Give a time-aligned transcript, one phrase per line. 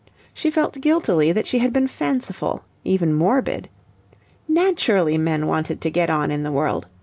[0.33, 3.69] She felt guiltily that she had been fanciful, even morbid.
[4.47, 6.87] Naturally men wanted to get on in the world.